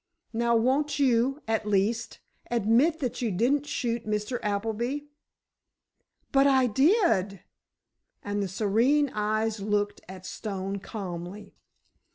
[0.33, 4.39] Now, won't you, at least, admit that you didn't shoot Mr.
[4.41, 5.01] Appleby?"
[6.31, 7.41] "But I did,"
[8.23, 11.53] and the serene eyes looked at Stone calmly.